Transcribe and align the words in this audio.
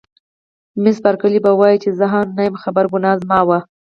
مس 0.81 0.97
بارکلي: 1.03 1.39
په 1.45 1.51
ولې 1.59 1.75
یې 1.83 1.91
زه 1.99 2.05
هم 2.13 2.27
نه 2.37 2.41
یم 2.47 2.55
خبره، 2.63 2.87
ګناه 2.93 3.19
زما 3.21 3.39
وه. 3.47 3.59